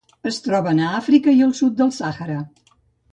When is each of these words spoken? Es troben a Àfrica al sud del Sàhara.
Es 0.29 0.37
troben 0.45 0.79
a 0.85 0.87
Àfrica 1.01 1.35
al 1.49 1.53
sud 1.59 1.77
del 1.83 1.93
Sàhara. 1.99 2.39